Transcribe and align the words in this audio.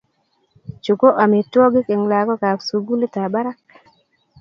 Chu 0.83 0.93
ko 0.99 1.07
amitwogik 1.23 1.87
eng 1.93 2.03
lakokap 2.11 2.59
sugulitap 2.67 3.27
barak 3.33 3.59